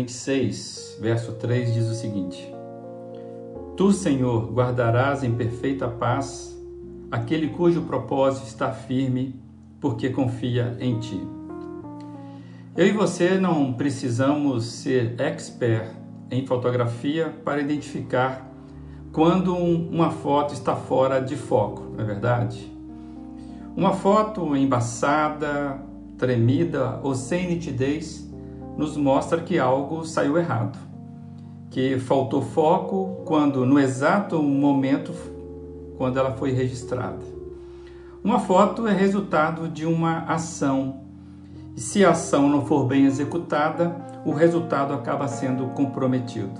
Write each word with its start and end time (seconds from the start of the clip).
Salmo 0.00 0.06
26, 0.06 0.98
verso 1.00 1.32
3 1.32 1.74
diz 1.74 1.86
o 1.86 1.94
seguinte: 1.94 2.52
Tu, 3.76 3.92
Senhor, 3.92 4.50
guardarás 4.52 5.22
em 5.22 5.34
perfeita 5.34 5.88
paz 5.88 6.56
aquele 7.10 7.48
cujo 7.48 7.82
propósito 7.82 8.46
está 8.46 8.72
firme, 8.72 9.34
porque 9.80 10.10
confia 10.10 10.76
em 10.80 10.98
ti. 10.98 11.20
Eu 12.76 12.86
e 12.86 12.92
você 12.92 13.38
não 13.38 13.72
precisamos 13.72 14.64
ser 14.64 15.20
expert 15.20 15.90
em 16.30 16.46
fotografia 16.46 17.34
para 17.44 17.60
identificar 17.60 18.48
quando 19.12 19.56
uma 19.56 20.10
foto 20.10 20.54
está 20.54 20.76
fora 20.76 21.20
de 21.20 21.36
foco, 21.36 21.82
não 21.94 22.04
é 22.04 22.06
verdade? 22.06 22.70
Uma 23.76 23.92
foto 23.92 24.56
embaçada, 24.56 25.82
tremida 26.16 27.00
ou 27.02 27.14
sem 27.14 27.48
nitidez 27.48 28.29
nos 28.80 28.96
mostra 28.96 29.42
que 29.42 29.58
algo 29.58 30.06
saiu 30.06 30.38
errado, 30.38 30.78
que 31.68 31.98
faltou 31.98 32.40
foco 32.40 33.20
quando 33.26 33.66
no 33.66 33.78
exato 33.78 34.42
momento 34.42 35.12
quando 35.98 36.18
ela 36.18 36.32
foi 36.32 36.52
registrada. 36.52 37.18
Uma 38.24 38.38
foto 38.38 38.88
é 38.88 38.92
resultado 38.92 39.68
de 39.68 39.84
uma 39.84 40.20
ação. 40.20 41.02
E 41.76 41.80
se 41.80 42.02
a 42.06 42.12
ação 42.12 42.48
não 42.48 42.64
for 42.64 42.86
bem 42.86 43.04
executada, 43.04 43.94
o 44.24 44.32
resultado 44.32 44.94
acaba 44.94 45.28
sendo 45.28 45.66
comprometido. 45.74 46.58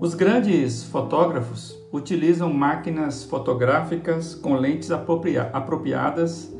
Os 0.00 0.14
grandes 0.14 0.82
fotógrafos 0.82 1.78
utilizam 1.92 2.50
máquinas 2.50 3.24
fotográficas 3.24 4.34
com 4.34 4.54
lentes 4.54 4.90
apropriadas 4.90 6.50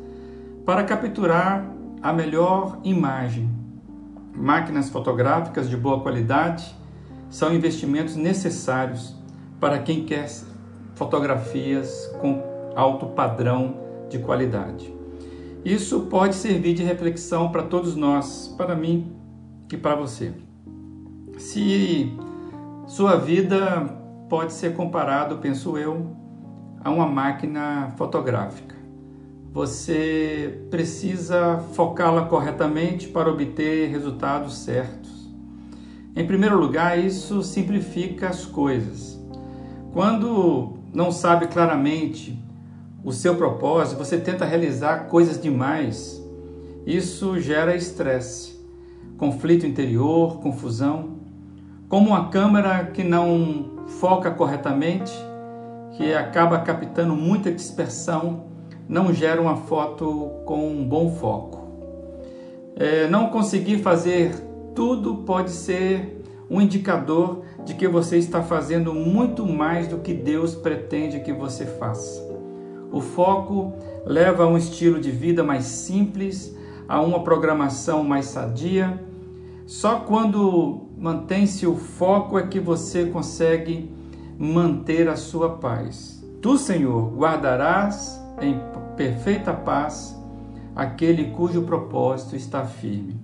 para 0.63 0.83
capturar 0.83 1.67
a 1.99 2.13
melhor 2.13 2.77
imagem 2.83 3.62
máquinas 4.35 4.89
fotográficas 4.89 5.69
de 5.69 5.77
boa 5.77 6.01
qualidade 6.01 6.75
são 7.29 7.53
investimentos 7.53 8.15
necessários 8.15 9.15
para 9.59 9.79
quem 9.79 10.05
quer 10.05 10.29
fotografias 10.95 12.07
com 12.19 12.43
alto 12.75 13.07
padrão 13.07 13.75
de 14.09 14.19
qualidade. 14.19 14.93
Isso 15.63 16.01
pode 16.01 16.35
servir 16.35 16.73
de 16.73 16.83
reflexão 16.83 17.49
para 17.51 17.63
todos 17.63 17.95
nós, 17.95 18.53
para 18.57 18.75
mim 18.75 19.15
e 19.71 19.77
para 19.77 19.95
você. 19.95 20.33
Se 21.37 22.11
sua 22.85 23.15
vida 23.15 23.85
pode 24.29 24.53
ser 24.53 24.75
comparado, 24.75 25.37
penso 25.37 25.77
eu, 25.77 26.15
a 26.83 26.89
uma 26.89 27.07
máquina 27.07 27.93
fotográfica 27.95 28.72
você 29.53 30.65
precisa 30.71 31.59
focá-la 31.73 32.23
corretamente 32.25 33.07
para 33.07 33.29
obter 33.29 33.87
resultados 33.87 34.57
certos. 34.57 35.31
Em 36.15 36.25
primeiro 36.25 36.59
lugar, 36.59 36.97
isso 36.97 37.43
simplifica 37.43 38.29
as 38.29 38.45
coisas. 38.45 39.23
Quando 39.91 40.79
não 40.91 41.11
sabe 41.11 41.45
claramente 41.45 42.43
o 43.03 43.11
seu 43.11 43.35
propósito, 43.35 43.99
você 43.99 44.17
tenta 44.17 44.43
realizar 44.43 45.07
coisas 45.07 45.39
demais. 45.39 46.19
Isso 46.83 47.39
gera 47.39 47.75
estresse, 47.75 48.59
conflito 49.19 49.67
interior, 49.67 50.39
confusão. 50.39 51.19
Como 51.87 52.07
uma 52.07 52.29
câmera 52.29 52.85
que 52.85 53.03
não 53.03 53.83
foca 53.99 54.31
corretamente, 54.31 55.13
que 55.91 56.11
acaba 56.11 56.57
captando 56.57 57.15
muita 57.15 57.51
dispersão 57.51 58.51
não 58.87 59.13
gera 59.13 59.41
uma 59.41 59.55
foto 59.55 60.31
com 60.45 60.67
um 60.67 60.83
bom 60.83 61.11
foco. 61.11 61.63
É, 62.75 63.07
não 63.07 63.29
conseguir 63.29 63.79
fazer 63.79 64.33
tudo 64.73 65.17
pode 65.17 65.51
ser 65.51 66.21
um 66.49 66.61
indicador 66.61 67.43
de 67.63 67.73
que 67.73 67.87
você 67.87 68.17
está 68.17 68.43
fazendo 68.43 68.93
muito 68.93 69.45
mais 69.45 69.87
do 69.87 69.99
que 69.99 70.13
Deus 70.13 70.55
pretende 70.55 71.19
que 71.19 71.31
você 71.31 71.65
faça. 71.65 72.21
O 72.91 73.01
foco 73.01 73.73
leva 74.05 74.43
a 74.43 74.47
um 74.47 74.57
estilo 74.57 74.99
de 74.99 75.09
vida 75.09 75.43
mais 75.43 75.65
simples, 75.65 76.55
a 76.87 77.01
uma 77.01 77.23
programação 77.23 78.03
mais 78.03 78.25
sadia. 78.25 79.01
Só 79.65 80.01
quando 80.01 80.81
mantém-se 80.97 81.65
o 81.65 81.75
foco 81.75 82.37
é 82.37 82.45
que 82.45 82.59
você 82.59 83.05
consegue 83.05 83.91
manter 84.37 85.07
a 85.07 85.15
sua 85.15 85.57
paz. 85.57 86.23
Tu, 86.41 86.57
Senhor, 86.57 87.13
guardarás 87.15 88.22
em 88.41 88.59
perfeita 88.95 89.53
paz 89.53 90.19
aquele 90.75 91.31
cujo 91.31 91.63
propósito 91.63 92.35
está 92.35 92.65
firme. 92.65 93.19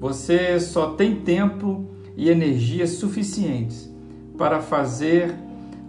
Você 0.00 0.58
só 0.58 0.94
tem 0.94 1.16
tempo 1.16 1.86
e 2.16 2.28
energia 2.28 2.86
suficientes 2.86 3.90
para 4.36 4.60
fazer 4.60 5.34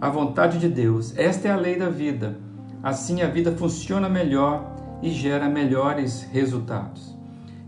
a 0.00 0.08
vontade 0.08 0.58
de 0.58 0.68
Deus. 0.68 1.16
Esta 1.16 1.48
é 1.48 1.50
a 1.50 1.56
lei 1.56 1.76
da 1.76 1.88
vida. 1.88 2.38
Assim 2.82 3.22
a 3.22 3.28
vida 3.28 3.52
funciona 3.52 4.08
melhor 4.08 4.70
e 5.02 5.10
gera 5.10 5.48
melhores 5.48 6.22
resultados. 6.32 7.16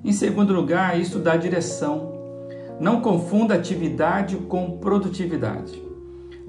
Em 0.04 0.12
segundo 0.12 0.52
lugar, 0.52 1.00
isso 1.00 1.18
dá 1.18 1.36
direção. 1.36 2.12
Não 2.78 3.00
confunda 3.00 3.54
atividade 3.54 4.36
com 4.36 4.78
produtividade. 4.78 5.82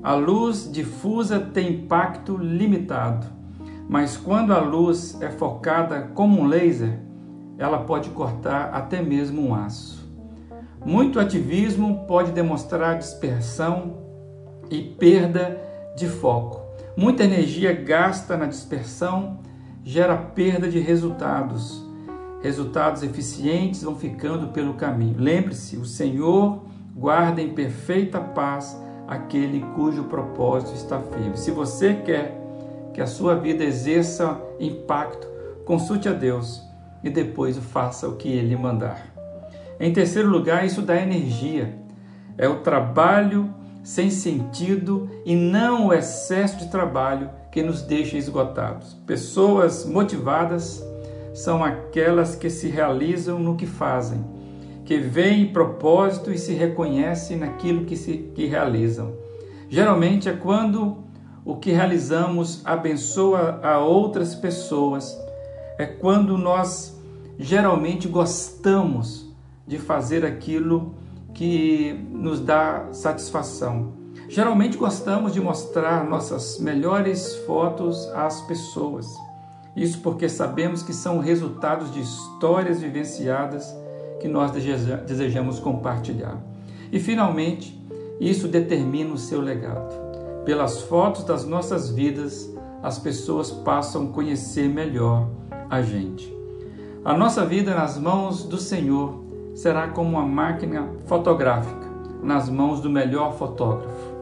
A 0.03 0.13
luz 0.13 0.69
difusa 0.71 1.39
tem 1.39 1.73
impacto 1.73 2.37
limitado 2.37 3.27
mas 3.87 4.17
quando 4.17 4.53
a 4.53 4.59
luz 4.59 5.19
é 5.21 5.29
focada 5.29 6.09
como 6.13 6.41
um 6.41 6.47
laser, 6.47 6.99
ela 7.57 7.79
pode 7.79 8.09
cortar 8.09 8.71
até 8.73 9.01
mesmo 9.01 9.41
um 9.41 9.55
aço. 9.55 10.05
Muito 10.85 11.19
ativismo 11.19 12.05
pode 12.07 12.31
demonstrar 12.31 12.97
dispersão 12.97 13.97
e 14.69 14.81
perda 14.81 15.59
de 15.95 16.07
foco. 16.07 16.61
Muita 16.97 17.23
energia 17.23 17.73
gasta 17.73 18.37
na 18.37 18.45
dispersão 18.45 19.39
gera 19.83 20.17
perda 20.17 20.67
de 20.67 20.79
resultados. 20.79 21.83
Resultados 22.41 23.03
eficientes 23.03 23.83
vão 23.83 23.95
ficando 23.95 24.49
pelo 24.49 24.73
caminho. 24.73 25.15
Lembre-se, 25.17 25.77
o 25.77 25.85
Senhor 25.85 26.63
guarda 26.95 27.41
em 27.41 27.53
perfeita 27.53 28.19
paz 28.19 28.79
aquele 29.07 29.61
cujo 29.75 30.05
propósito 30.05 30.75
está 30.75 30.99
firme. 30.99 31.37
Se 31.37 31.51
você 31.51 31.93
quer 31.93 32.44
que 32.95 33.01
a 33.01 33.07
sua 33.07 33.35
vida 33.35 33.61
exerça 33.61 34.41
impacto, 34.57 35.27
consulte 35.65 36.07
a 36.07 36.13
Deus 36.13 36.63
e 37.03 37.09
depois 37.09 37.57
faça 37.57 38.07
o 38.07 38.15
que 38.15 38.29
Ele 38.29 38.55
mandar. 38.55 39.13
Em 39.77 39.91
terceiro 39.91 40.29
lugar, 40.29 40.65
isso 40.65 40.81
dá 40.81 40.95
energia. 40.95 41.75
É 42.37 42.47
o 42.47 42.61
trabalho 42.61 43.53
sem 43.83 44.09
sentido 44.09 45.09
e 45.25 45.35
não 45.35 45.87
o 45.87 45.93
excesso 45.93 46.57
de 46.57 46.71
trabalho 46.71 47.29
que 47.51 47.61
nos 47.61 47.81
deixa 47.81 48.17
esgotados. 48.17 48.93
Pessoas 49.05 49.85
motivadas 49.85 50.81
são 51.33 51.61
aquelas 51.65 52.33
que 52.33 52.49
se 52.49 52.69
realizam 52.69 53.37
no 53.37 53.57
que 53.57 53.65
fazem, 53.65 54.23
que 54.85 54.97
veem 54.97 55.51
propósito 55.51 56.31
e 56.31 56.37
se 56.37 56.53
reconhecem 56.53 57.35
naquilo 57.35 57.83
que 57.83 57.97
se 57.97 58.31
que 58.33 58.45
realizam. 58.45 59.13
Geralmente 59.67 60.29
é 60.29 60.33
quando 60.33 61.04
o 61.45 61.55
que 61.55 61.71
realizamos 61.71 62.65
abençoa 62.65 63.59
a 63.61 63.77
outras 63.77 64.33
pessoas, 64.33 65.15
é 65.77 65.85
quando 65.85 66.37
nós 66.39 66.99
geralmente 67.37 68.07
gostamos 68.07 69.31
de 69.67 69.77
fazer 69.77 70.25
aquilo 70.25 70.95
que 71.35 71.93
nos 72.11 72.39
dá 72.39 72.87
satisfação. 72.91 73.93
Geralmente 74.27 74.75
gostamos 74.75 75.33
de 75.33 75.39
mostrar 75.39 76.03
nossas 76.03 76.57
melhores 76.59 77.35
fotos 77.45 78.07
às 78.15 78.41
pessoas. 78.41 79.07
Isso 79.75 79.99
porque 79.99 80.27
sabemos 80.27 80.81
que 80.81 80.93
são 80.93 81.19
resultados 81.19 81.93
de 81.93 81.99
histórias 81.99 82.81
vivenciadas 82.81 83.75
que 84.19 84.27
nós 84.27 84.51
desejamos 84.51 85.59
compartilhar. 85.59 86.41
E 86.91 86.99
finalmente, 86.99 87.79
isso 88.19 88.47
determina 88.47 89.13
o 89.13 89.17
seu 89.17 89.41
legado. 89.41 90.04
Pelas 90.45 90.81
fotos 90.83 91.23
das 91.23 91.43
nossas 91.43 91.89
vidas, 91.89 92.53
as 92.83 92.99
pessoas 92.99 93.49
passam 93.49 94.05
a 94.05 94.09
conhecer 94.09 94.69
melhor 94.69 95.27
a 95.67 95.81
gente. 95.81 96.31
A 97.03 97.17
nossa 97.17 97.43
vida 97.43 97.73
nas 97.73 97.97
mãos 97.97 98.43
do 98.43 98.57
Senhor 98.57 99.23
será 99.55 99.87
como 99.87 100.11
uma 100.11 100.25
máquina 100.25 100.87
fotográfica 101.07 101.87
nas 102.21 102.47
mãos 102.47 102.79
do 102.79 102.91
melhor 102.91 103.33
fotógrafo. 103.33 104.13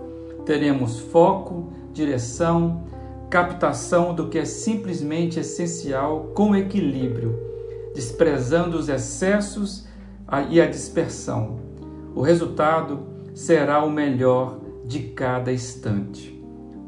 Teremos 0.46 1.00
foco, 1.00 1.74
direção, 1.92 2.84
captação 3.30 4.14
do 4.14 4.30
que 4.30 4.38
é 4.38 4.46
simplesmente 4.46 5.42
essencial 5.42 6.32
com 6.34 6.56
equilíbrio, 6.56 7.38
desprezando 7.94 8.78
os 8.78 8.88
excessos 8.88 9.88
e 10.50 10.62
a 10.62 10.66
dispersão. 10.66 11.60
O 12.16 12.22
resultado 12.22 13.00
será 13.34 13.84
o 13.84 13.90
melhor 13.90 14.63
de 14.86 15.00
cada 15.10 15.52
instante. 15.52 16.34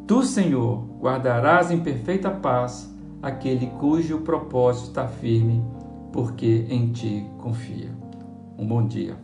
Tu, 0.08 0.24
Senhor, 0.24 0.86
guardarás 1.00 1.72
em 1.72 1.80
perfeita 1.80 2.30
paz 2.30 2.94
aquele 3.22 3.68
cujo 3.68 4.20
propósito 4.20 4.90
está 4.90 5.08
firme, 5.08 5.64
porque 6.14 6.66
em 6.70 6.92
ti 6.92 7.26
confia. 7.40 7.90
Um 8.58 8.68
bom 8.68 8.86
dia. 8.86 9.18